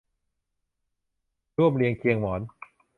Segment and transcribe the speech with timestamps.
[1.57, 2.41] ร่วมเรียงเคียงหมอน